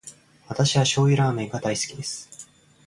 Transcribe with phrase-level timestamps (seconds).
[0.47, 2.27] 私は醤油ラーメンが大好きです。